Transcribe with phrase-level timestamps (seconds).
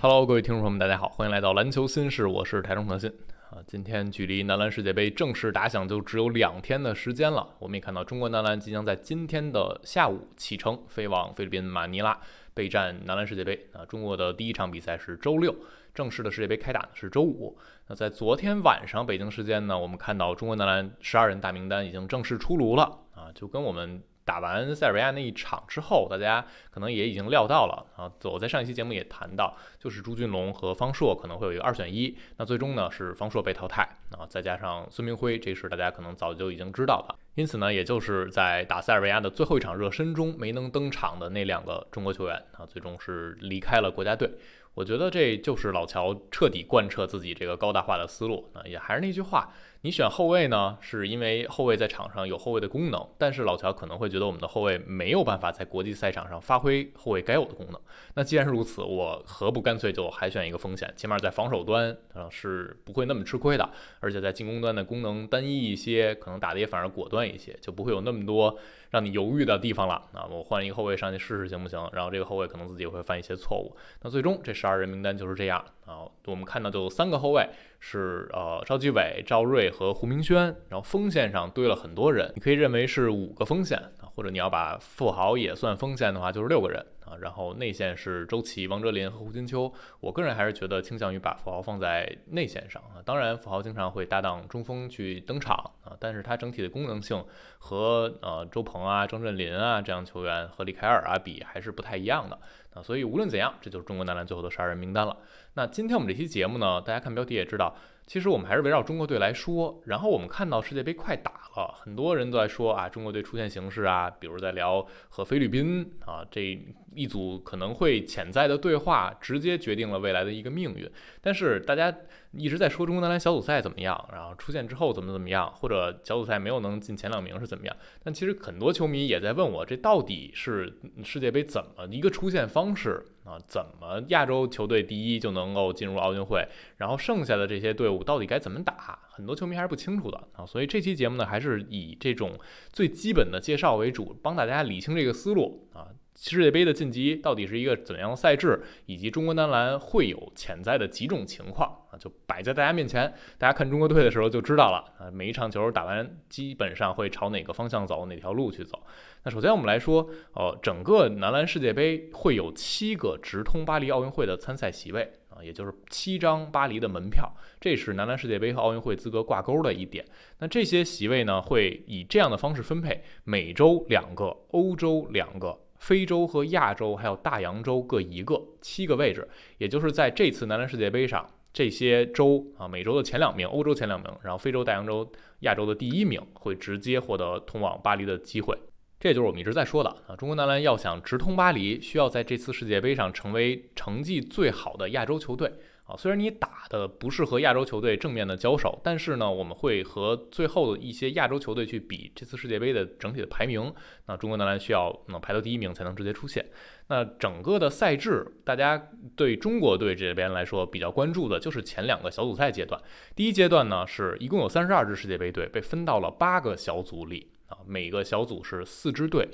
[0.00, 3.12] Hello，各位听众朋友们，大家好，欢迎来到篮球新事，我是台中腾讯
[3.50, 3.58] 啊。
[3.66, 7.44] 今天距离男篮世界杯正式打响就只有两天的时间了。
[7.58, 12.16] 我们也看到中国男篮即将在今天的下午启程飞往菲律宾马尼拉
[12.54, 13.84] 备战男篮世界杯啊。
[13.86, 15.52] 中国的第一场比赛是周六，
[15.92, 17.58] 正式的世界杯开打呢是周五。
[17.88, 22.84] 那在昨天晚上北京时间呢，我们看到中国男篮十二人大名单已经正式出炉了
[23.16, 24.00] 啊，就跟我们。
[24.28, 28.12] 打完塞尔维亚那一场之后，大家可能也已经料到了啊。
[28.24, 32.14] 我在上一期节目也谈到，就是朱俊龙和方硕可能会有一个二选一。
[32.36, 37.16] 那最终呢是方硕被淘汰啊，再加上孙铭辉，这事大家可能早就已经知道了。
[37.36, 44.30] 因此呢，也就是在打塞尔维亚的最后一场热身中没能登场的那两个中国球员啊，最终是离开了国家队。
[44.74, 49.52] 我觉得这就是老乔彻底贯彻自己这个高大化的思路啊，也还是那句话。
[49.82, 57.80] 你选后卫呢，是因为后卫在场上有后卫的功能，但是老乔可能会觉得我们的后卫没有办法在国际赛场上发挥后卫该有的功能。
[58.14, 63.70] 那既然如此，我何不干脆就海选一个风险，起码在防守端啊是不会那么吃亏的，
[64.00, 68.58] 而且在进攻端的功能单一一些，可能打的也反而果断一些，就不会有那么多
[68.90, 69.94] 让你犹豫的地方了。
[70.12, 71.88] 啊，我换一个后卫上去试试行不行？
[71.92, 73.76] 然后这个后卫可能自己会犯一些错误。
[74.02, 77.48] 那最终这十二人名单就是这样啊，我们看到就三个后卫。
[77.80, 80.36] 是呃，赵继伟、赵睿和胡明轩，
[80.68, 87.16] 然后锋线上堆了很多人，你可以认为是五个锋线，或者你要把富豪也算锋线的话，就是六个人啊。
[87.20, 93.00] 然后内线是周琦、王哲林和胡金秋，我个人还是觉得倾向于把富豪放在内线上啊。
[93.04, 97.24] 当然，富豪经常会搭档中锋去登场啊，但是他整体的功能性
[97.58, 102.38] 和呃周鹏啊、张镇麟啊这样球员和李凯尔啊比还是不太一样的
[102.74, 102.82] 啊。
[102.82, 105.16] 所以无论怎样，这就是中国男篮最后的十二人名单了。
[105.54, 107.74] 那今天我们这期节目呢，大家看标题也知道，
[108.08, 109.80] 其实我们还是围绕中国队来说。
[109.84, 116.60] 然后我们看到世界杯快打了，很多人都在说啊，中国队出现形势啊，比如在聊和菲律宾啊这
[116.94, 120.90] 一组可能会潜在的对话，直接决定了未来的一个命运。
[121.20, 121.94] 但是大家。
[122.32, 127.74] 一直在说中国男篮小组赛怎么样，然后出现之后怎么怎么样，或者小组赛没有能进前两名是怎么样？
[128.04, 133.38] 但其实很多球迷也在问我，这到底是世界杯怎么一个出现方式啊？
[133.46, 136.46] 怎么亚洲球队第一就能够进入奥运会？
[136.78, 138.98] 然后剩下的这些队伍到底该怎么打？
[139.10, 140.46] 很多球迷还是不清楚的啊。
[140.46, 142.32] 所以这期节目呢，还是以这种
[142.72, 145.88] 最基本的介绍为主，帮大家理清这个思路啊。
[146.20, 153.14] 世界杯的晋级到底是一个怎样的赛制，以及中国男篮会有潜在的几种情况啊，就摆在大家面前。
[153.38, 158.82] 大家看中国队的时候就知道了啊，每一场球打完基本上会朝哪个方向走，哪条路去走。
[159.24, 167.30] 那首先我们来说，呃，整个男篮世界杯会有七个直通巴黎奥运会的参赛席位啊，也就是七张巴黎的门票，
[167.60, 170.04] 这是男篮世界杯和奥运会资格挂钩的一点。
[170.38, 175.58] 那这些席位呢，会以这样的方式分配：美洲两个，欧洲两个。
[175.78, 179.28] 非洲和亚洲还有大洋洲各一个，七个位置，
[179.58, 185.08] 也就是在这次男篮世界杯上，这些洲啊，美洲的前两名，欧洲前两名，然后非洲、大洋洲、
[185.42, 188.58] 亚洲的第一名会直接获得通往巴黎的机会。
[189.00, 195.52] 这就是我们一直在说的啊，中国男篮要想直通巴黎，需要在这次世界杯上成为成绩最好的亚洲球队。
[195.84, 203.72] 啊，虽然你打的不是和亚洲球队正面的交手，但是呢，我们会和最后的一些亚洲球队去比这次世界杯的整体的排名。
[204.06, 206.44] 那中国男篮需要能排到第一名才能直接出现。
[206.88, 212.78] 那整个的赛制，大家对中国队这边来说比较关注的就是前两个小组赛阶段。
[213.16, 219.28] 第一阶段呢，是一共有三十二支世界杯队被分到了八个小组里啊，每个小组是四支队，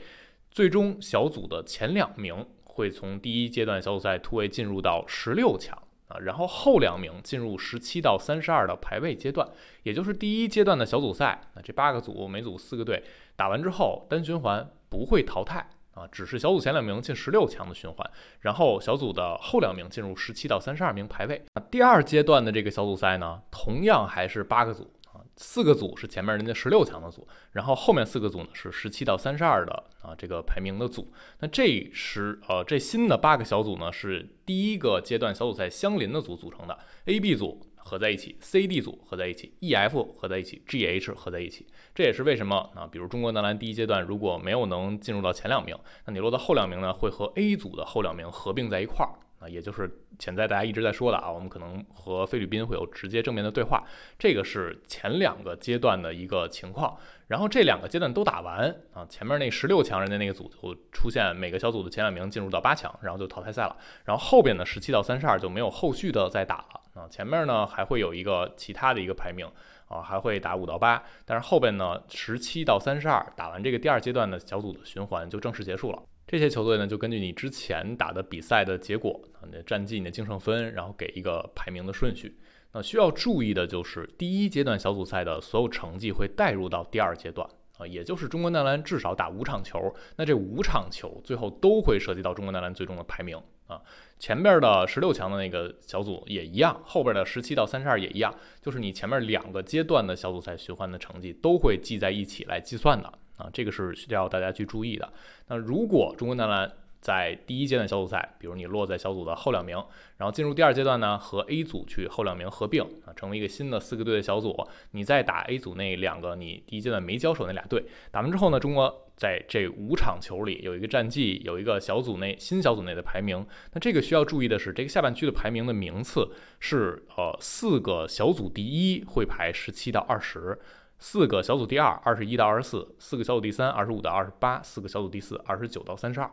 [0.51, 5.79] 最终小组的前两名会从第一阶段小组赛突围进入到十六强。
[6.07, 9.49] 啊，然后后两名进入十七到三十二的排位阶段，
[9.85, 11.41] 也就是第一阶段的小组赛。
[11.55, 13.03] 那这八个组，每组四个队
[13.37, 18.11] 打完之后，单循环不会淘汰啊，只是小组前两名进十六强的循环，
[18.41, 21.43] 然后小组的后两名进入十七到三十二名排位。
[21.55, 24.93] 啊，第二阶段的这个小组赛呢，同样还是八个组。
[25.15, 29.73] 啊四个组是前面人家十六强的组，然后后面四个组呢是十七到三十二的
[30.03, 31.11] 啊这个排名的组。
[31.39, 41.67] 那这是呃这新的八个小组呢是第一个阶段小组赛相邻的组组成的，A、B 组合在一起，C、D 组合在一起，E、F 合在一起，G、H 合在一起。
[41.95, 45.77] 这也是为什么啊，比如中国男篮第一阶段如果没有能进入到前两名，
[46.07, 49.13] 那你落到后两名呢会和 A 组的后两名合并在一块儿。
[49.49, 53.83] 也就是潜在大家一直在说的啊，我们可能和菲律宾会有直接正面的对话，
[54.19, 56.97] 这个是前两个阶段的一个情况。
[57.27, 63.75] 然后这两个阶段都打完啊，前面那十六强人的那个组就出现每个小组的前两名进入到八强，然后就淘汰赛了。
[64.05, 69.51] 然后后边的十七到三十二就没有后续的再打了啊，前面呢还会有一个其他的一个排名
[69.89, 76.03] 啊，还会打五到八，但是后边呢十七到三十二打完这个第二阶段的小组的循环就正式结束了。
[76.27, 82.39] 这些球队呢，就根据你之前打的比赛的结果啊，你的战绩、你的净胜分，然后给一个排名的顺序。
[82.73, 87.49] 那需要注意的就是，第一阶段小组赛的所有成绩会带入到第二阶段
[87.79, 93.81] 啊，也就是中国男篮至少打五场球，那这五场球最后都会涉及到中国男篮最终的排名啊。
[94.19, 105.13] 前边的十六强的那个小组也一样，后边的十七到三十二也一样，就是你前面两个阶段的小组赛循环的成绩都会记在一起来计算的啊，这个是需要大家去注意的。
[105.49, 106.71] 那如果中国男篮，
[107.01, 109.77] 在第一阶段小组赛，比如你落在小组的后两名，
[110.17, 114.57] 然后进入第二阶段呢，和 A 组去后两名合并啊，成为一个新的四个队的小组。
[114.93, 123.47] 你再打 A 组那两个你第一阶段没交手那俩队，打完之后呢，中国在这五场球里有一个战绩，有一个小组内新小组内的排名。
[123.75, 126.27] 那这个需要注意的是，这个下半区的排名的名次
[126.59, 130.59] 是呃四个小组第一会排十七到二十，
[130.99, 136.31] 四个小组第二二十一到二十四，四个小组第三二十五到二十八，四个小组第四二十九到三十二。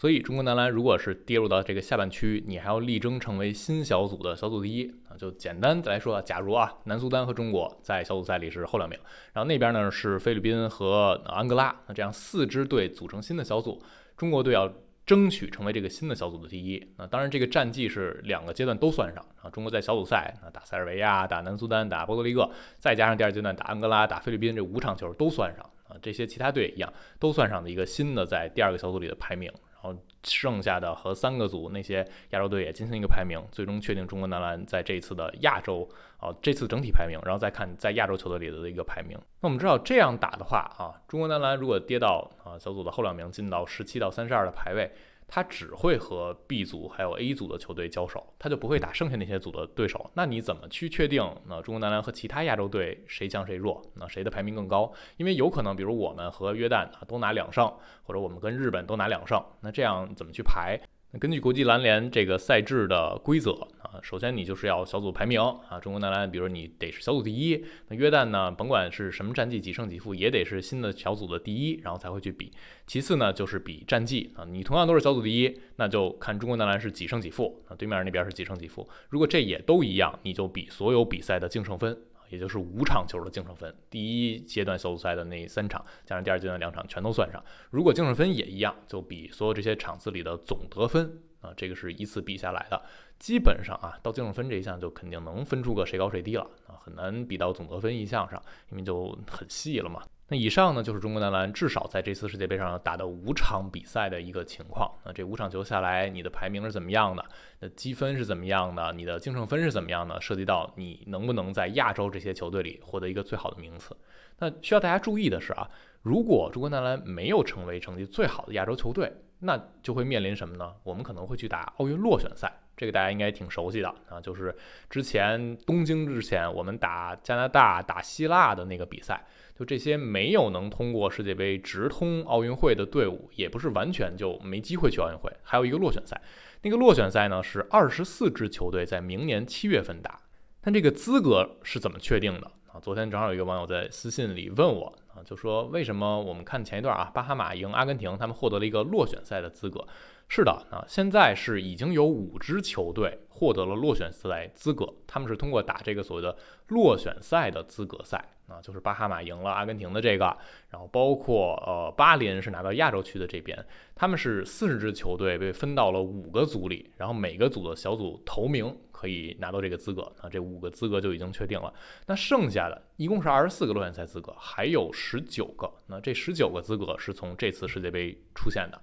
[0.00, 5.18] 所以，中国男篮如果是跌入到这个下半区，你还要力争成为新小组的小组第一啊！
[5.18, 8.96] 就简单来说，假如啊，南苏丹和中国在小组赛里是后两名，
[9.32, 13.82] 然后那边呢是菲律宾和安哥拉，那这样四支队组成新的小组，
[14.16, 14.72] 中国队要
[15.08, 16.86] 争取成为这个新的小组的第一。
[16.98, 19.48] 那当然，这个战绩是两个阶段都算上啊。
[19.48, 25.96] 中国在小组赛啊打塞尔维亚、打南苏丹、打波多黎各，再加上第二阶段打安哥拉、打菲律宾，这五场球都算上啊。
[26.02, 29.50] 这些其他队一样都算上的一个新的在第二个小组里的排名。
[29.80, 35.88] 然后剩下的和三个组那些亚洲队也进行一个排名，最终确定中国男篮在这一次的亚洲
[36.18, 39.18] 啊这次整体排名，然后再看在亚洲球队里的一个排名。
[39.40, 44.90] 那我们知道这样打的话啊，中国男篮如果跌到啊小组的后两名，进到十七到三十二的排位。
[45.30, 50.10] 他只会和 B 组还有 A 组的球队交手，他就不会打剩下那些组的对手。
[50.14, 53.82] 那你怎么去确定那中国男篮和其他亚洲队谁强谁弱？
[53.92, 54.90] 那谁的排名更高？
[55.18, 57.70] 因为有可能，比如我们和约旦啊都拿两胜，
[58.04, 60.80] 或者我们跟日本都拿两胜，那这样怎么去排？
[61.10, 65.80] 那根据国际篮联这个赛制的规则啊，首先你就是要小组排名啊。
[65.80, 72.52] 中国男篮，比如你得是小组第一，那约旦呢，甭管是什么战绩，几胜几负，也得是新的小组的第一，然后才会去比。
[72.86, 78.86] 其次呢，就是比战绩啊，你同样都是小组第一，那就看中国男篮是几胜几负啊，对面那边是几胜几负。
[79.08, 81.96] 如果这也都一样，你就比所有比赛的净胜分。
[82.28, 87.42] 也就是五场球的净胜分，第一阶段小组赛的那三场，加上第二阶段两场，全都算上。
[87.70, 92.82] 如果净胜分也一样，就比所有这些场次里的总得分啊，这个是依次比下来的。
[93.18, 100.02] 基本上啊，到净胜分这一项就肯定能分出个谁高谁低了啊，很难比到总得分一项上，因为就很细了嘛。
[100.30, 104.90] 那以上呢，就是中国男篮至少在这次世界杯上打的五场比赛的一个情况。
[105.04, 107.24] 那这五场球下来，你的排名是怎么样的？
[107.60, 108.92] 那积分是怎么样的？
[108.92, 110.20] 你的净胜分是怎么样的？
[110.20, 113.96] 涉及到你能不能在亚洲这些球队里获得一个最好的名次。
[114.38, 115.66] 那需要大家注意的是啊，
[116.02, 119.10] 如果中国男篮没有成为成绩最好的亚洲球队，
[119.40, 120.74] 那就会面临什么呢？
[120.84, 122.52] 我们可能会去打奥运落选赛。
[122.78, 124.54] 这个大家应该挺熟悉的啊，就是
[124.88, 129.26] 之前东京之前我们打加拿大、打希腊的那个比赛，
[129.58, 135.28] 就这些没有能通过世界杯直通奥运会的队伍，也不是完全就没机会去奥运会。
[135.42, 136.22] 还有一个落选赛，
[136.62, 140.20] 那个落选赛呢是二十四支球队在明年七月份打，
[140.60, 142.78] 但这个资格是怎么确定的啊？
[142.80, 149.84] 昨天正好有一个网友在私信里问我啊，就说为什么我们看前一段啊，巴哈马赢阿根廷，他们获得了一个落选赛的资格。
[150.30, 156.36] 是的，啊，现在是已经有五支球队获得了落选赛资格，他们是通过打这个所谓的
[156.68, 160.36] 落选赛的资格赛，啊，就是巴哈马赢了阿根廷的这个，
[160.68, 163.58] 然后包括呃巴林是拿到亚洲区的这边，
[163.94, 171.72] 他们是四十支球队被分到了五个组里，然后每个组的小组头名可以拿到这个资格，啊，这五个资格就已经确定了，
[172.06, 178.78] 那剩下的一共是二十四个落选赛资格，还有十九个，那这十九个资格是从这次世界杯出现的。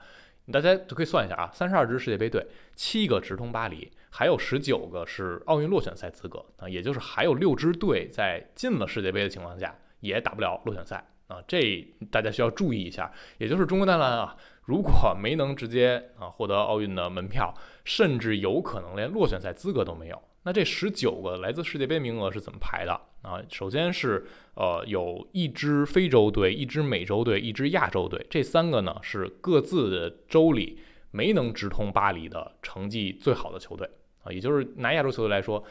[0.51, 13.11] 大家就可以算一下啊，三十二支世界杯队，七个直通巴黎，还有十九个是奥运落选赛资格啊，也就是还有六支队在进了世界杯的情况下也打不了落选赛啊，这大家需要注意一下。
[13.39, 20.21] 也就是中国男篮啊，如果没能直接啊获得奥运的门票，甚至有可能连落选赛资格都没有。
[20.45, 23.41] 那这十九个来自世界杯名额是怎么排的啊？
[23.49, 30.77] 首先是呃有一支非洲队、一支美洲队、一支亚洲队，这三个呢是各自的州里
[31.09, 33.89] 没能直通巴黎的成绩最好的球队
[34.23, 35.63] 啊，也就是拿亚洲球队来说，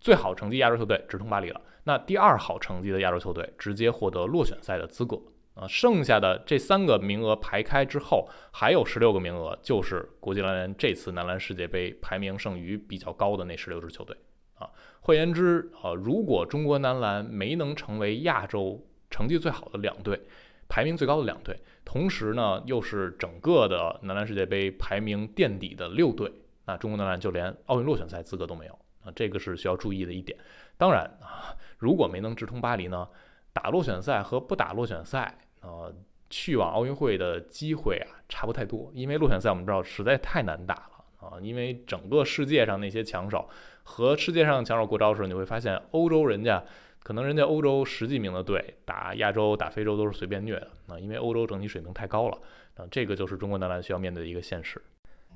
[0.00, 5.20] 最好成绩亚洲球队直通巴黎了，那第二好成绩的亚洲球队直接获得落选赛的资格。
[5.54, 14.16] 啊，剩下的这三个名额排开之后，还有十六个名额，就是国际篮联这次男篮世界杯排名剩余比较高的那十六支球队。
[14.54, 20.20] 啊，换言之，啊，如果中国男篮没能成为亚洲成绩最好的两队，
[20.68, 26.32] 排名最高的两队，同时呢又是整个的男篮世界杯排名垫底的六队。
[26.64, 28.72] 那中国男篮就连奥运落选赛资格都没有
[29.04, 30.38] 啊，这个是需要注意的一点。
[30.78, 33.08] 当然啊，如果没能直通巴黎呢，
[33.52, 35.94] 打落选赛和不打落选赛，呃，
[36.30, 38.90] 去往奥运会的机会啊差不太多。
[38.94, 43.48] 因为落选赛我们知道实在太难打了啊，因为整个世界上那些强手
[43.82, 46.64] 和世界上强手过招的时候，你会发现欧洲人家
[47.02, 52.38] 可能人家欧洲十几名的队打亚洲、打非洲都是随便虐的啊，因为欧洲整体水平太高了
[52.76, 54.80] 啊，这个就是中国男篮需要面对的一个现实。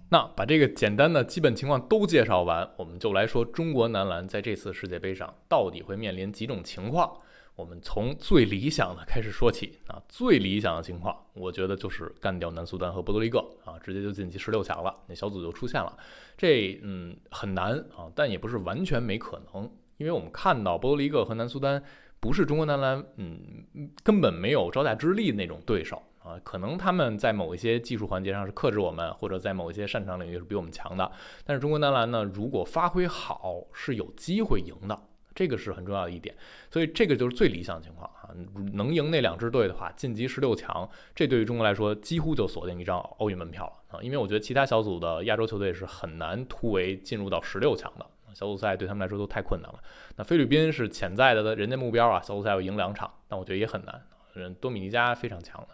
[0.09, 7.13] 那把这个简单的基本情况都介绍完，我们就来说中国男篮在这次世界杯上到底会面临几种情况。
[7.57, 15.97] 我们从最理想的开始说起啊，最理想的情况，我觉得就是干掉南苏丹和波多黎各啊，直接就晋级十六强了，那小组就出现了。
[16.37, 21.83] 这嗯很难啊，但也不是完全没可能，因为我们看到波多黎各和南苏丹
[22.21, 26.03] 不是中国男篮嗯根本没有招架之力那种对手。
[26.19, 31.09] 啊，可能他们在某一些技术环节上是克制我们，或者在某一些擅长领域是比我们强的。
[31.45, 35.01] 但是中国男篮呢，如果发挥好，是有机会赢的，
[35.37, 36.35] 这个是很重要的一点。
[36.69, 38.35] 所以这个就是最理想的情况啊，
[38.73, 44.03] 能赢那两支队的话，晋级十六强，这对于中国来说几乎就锁定一张奥运门票了啊。
[44.03, 49.79] 因为我觉得其他小组的亚洲球队是很难突围进入到十六强的，小组赛对他们来说都太困难了。
[50.17, 54.03] 那菲律宾是潜在的人家目标啊，小组赛要赢两场，但我觉得也很难。
[54.33, 55.69] 人多米尼加非常强的。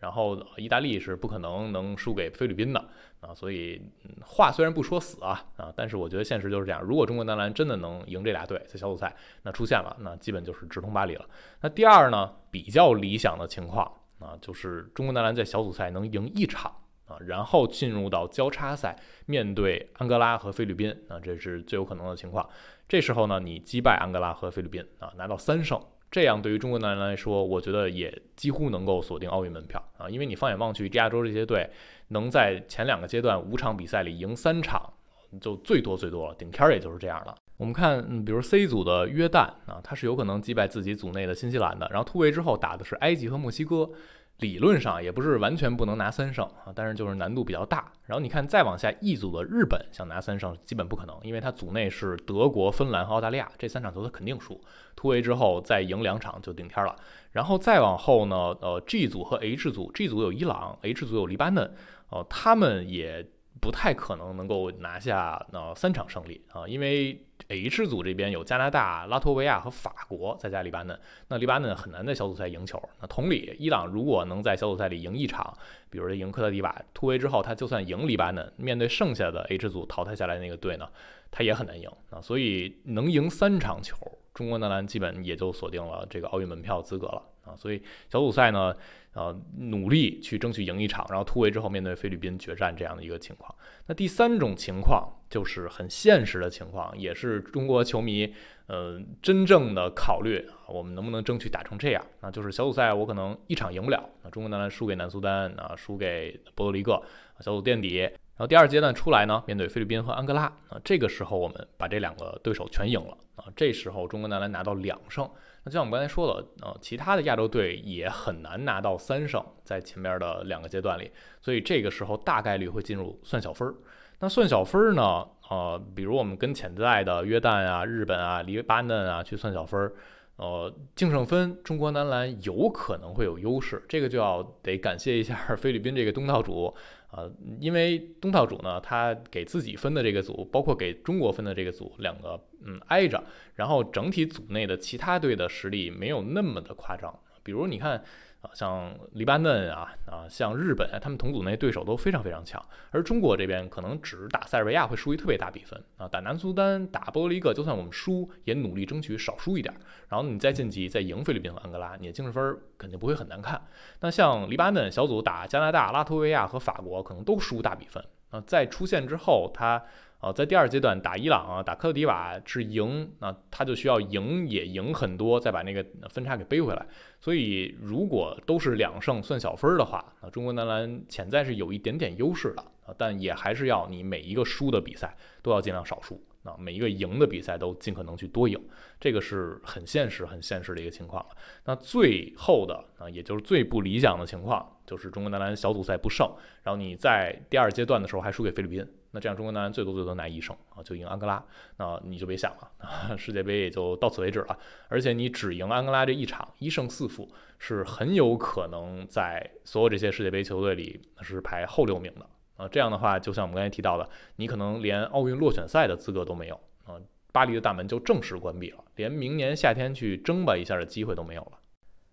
[0.00, 2.88] 然后意大利是不可能能输给菲律宾的
[3.20, 3.82] 啊，所以
[4.24, 6.80] 话虽然不说死啊啊，但是我觉得现实就是这样。
[6.82, 11.28] 如果中国男篮真的能赢这俩队，在小组赛那出现了，那基本就是直通巴黎了。
[11.60, 16.72] 那第二呢，比较理想的情况啊，就是中国男篮在小组赛能赢一场
[17.06, 18.96] 啊，然后进入到交叉赛
[19.26, 22.48] 面对安哥拉和菲律宾啊，这是最有可能的情况。
[22.88, 25.80] 这时候呢，你击败安哥拉和菲律宾啊，拿到三胜。
[26.10, 31.68] 这样对于中国男篮来说，我觉得也几乎能够锁定奥运门票啊，因为你放眼望去，亚洲这些队
[32.08, 34.92] 能在前两个阶段五场比赛里赢三场，
[35.40, 37.34] 就最多最多了，顶天儿也就是这样了。
[37.58, 43.90] 我们看，嗯，比如 C 组的约旦啊，他是有可能击败自己组内的新西兰的，然后突围之后打的是埃及和墨西哥。
[44.38, 47.90] 理论上也不是完全不能拿三胜啊，但是就是难度比较大。
[48.06, 54.60] 然后你看再往下一组的日本想拿三胜基本不可能，因为它组内是德国、芬兰和澳大利亚这三场球他肯定输。
[54.94, 56.94] 突围之后再赢两场就顶天了。
[57.32, 61.72] 然后再往后呢，呃，G 组和 H 组，G 组有伊朗，H 组有黎巴嫩，
[62.10, 63.26] 呃，他们也
[63.60, 67.18] 不太可能能够拿下呃三场胜利啊，因为。
[67.46, 70.98] H 组这边有加拿大、拉脱维亚和法国，再加黎巴嫩。
[71.28, 72.82] 那黎巴嫩很难在小组赛赢球。
[73.00, 75.56] 那同理，伊朗如果能在小组赛里赢一场，
[75.88, 80.86] 比如说赢科特迪瓦，突围之后他就算赢黎巴嫩，面对剩下的 H 组淘汰下来那个队呢，
[81.30, 82.20] 他也很难赢啊。
[82.20, 83.96] 所以能赢三场球，
[84.38, 87.56] 中国男篮基本也就锁定了这个奥运门票资格了啊。
[87.56, 88.72] 所以小组赛呢。
[89.14, 93.52] 呃，努力去争取赢一场，然后突围之后面对菲律宾决战这样的一个情况。
[93.86, 98.32] 那第三种情况就是很现实的情况，也是中国球迷
[98.68, 102.06] 呃真正的考虑，我们能不能争取打成这样？
[102.20, 107.02] 那就是小组赛我可能一场赢不了，那中国男篮输给南苏丹，啊输给波多黎各，
[107.40, 108.08] 小组垫底。
[108.38, 115.28] 然后第二阶段出来呢，面对菲律宾和安哥拉，啊这个时候我们把这两个对手全赢了，啊这时候中国男篮拿到两胜。
[115.64, 123.74] 那就像我们刚才说的，呃，其他的亚洲队也很难拿到三胜，在前面的两个阶段里，所以这个时候大概率会进入算小分儿。
[124.20, 125.26] 那算小分儿呢？
[125.50, 129.92] 呃，比如我们跟潜在的约旦啊、日本啊、黎巴嫩啊去算小分儿，
[130.38, 136.74] 呃，净胜分中国男篮有可能会有优势，这个就要得感谢一下菲律宾这个东道主。
[137.08, 137.24] 啊，
[137.58, 147.18] 因为东道主呢，他给自己分的这个组，包括给中国分的这个组，两个嗯挨着，然后整体组内的其他队的实力没有那么的夸张，
[147.48, 148.04] 比如你看。
[148.40, 159.74] 啊，像黎巴嫩啊，啊，像日本啊，他们同组那些对手都非常非常强，而中国这边可能只打塞尔维亚会输一特别大比分啊，打南苏丹、打波多黎各，就算我们输，也努力争取少输一点，
[160.08, 163.60] 然后你再晋级，再赢菲律宾和安哥拉，你的净胜分肯定不会很难看。
[164.02, 168.00] 那像黎巴嫩小组打加拿大、拉脱维亚和法国，可能都输大比分
[168.30, 169.82] 啊，在出线之后，他。
[170.18, 176.84] 啊，在第二阶段打伊朗啊，打科特迪瓦是赢，那他就需要赢也赢很多，再把那个分差给背回来。
[177.20, 188.60] 所以如果都是两胜算小分的话，那中国男篮潜在是有一点点优势的啊，但也还是要你每一个输的比赛都要尽量少输，啊，每一个赢的比赛都尽可能去多赢，
[188.98, 191.30] 这个是很现实、很现实的一个情况了。
[191.64, 196.28] 那最后的啊，也就是最不理想的情况，就是中国男篮小组赛不胜，
[196.64, 198.84] 然后你在第二阶段的时候还输给菲律宾。
[199.10, 201.42] 那这样中国男篮最多最多拿一胜啊，就赢安哥拉，
[201.78, 204.58] 那你就别想了，世界杯也就到此为止了。
[204.88, 212.68] 而且你只赢安哥拉这一场，一胜四负，是很有可能在所有这些世界杯球队里是排后六名的啊。
[212.68, 217.00] 这样的话，就像我们刚才提到的，你可能连奥运落选赛的资格都没有啊。
[217.32, 221.52] 巴黎的大门就正式关闭了，连明年夏天去争吧一下的机会都没有了。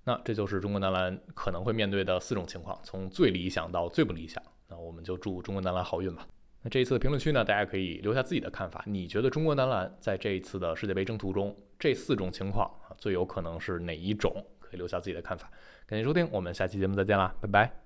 [0.04, 4.42] 那这就是中国男篮可能会面对的四种情况，从最理想到最不理想。
[4.68, 6.28] 那我们就祝中国男篮好运吧。
[6.66, 8.84] 那这一次的评论区呢，大家可以留下自己的看法。
[8.88, 14.44] 你觉得中国男篮在这一次的世界杯征途中，这四种情况啊，最有可能是哪一种？
[14.60, 15.48] 可以留下自己的看法。
[15.86, 17.85] 感谢收听，我们下期节目再见啦，拜拜。